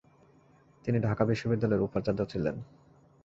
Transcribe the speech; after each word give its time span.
তিনি 0.85 0.97
ঢাকা 0.99 1.23
বিশ্ববিদ্যালয়ের 1.25 1.85
উপাচার্য 1.87 2.19
ছিলেন। 2.25 2.55